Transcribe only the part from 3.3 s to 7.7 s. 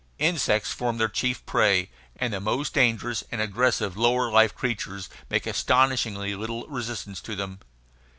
and aggressive lower life creatures make astonishingly little resistance to them.